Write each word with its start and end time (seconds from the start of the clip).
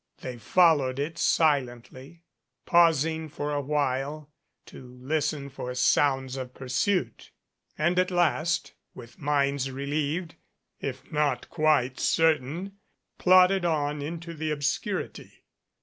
They 0.21 0.39
followed 0.39 0.97
it 0.97 1.19
silently, 1.19 2.23
pausing 2.65 3.29
for 3.29 3.53
a 3.53 3.61
while 3.61 4.31
to 4.65 4.97
listen 4.99 5.47
for 5.47 5.75
sounds 5.75 6.37
of 6.37 6.55
pursuit, 6.55 7.29
and 7.77 7.99
at 7.99 8.09
last, 8.09 8.73
with 8.95 9.19
minds 9.21 9.69
re 9.69 9.85
lieved, 9.85 10.31
if 10.79 11.11
not 11.11 11.51
quite 11.51 11.99
certain, 11.99 12.77
plodded 13.19 13.63
on 13.63 14.01
into 14.01 14.33
the 14.33 14.49
obscur 14.49 15.05
ity. 15.05 15.43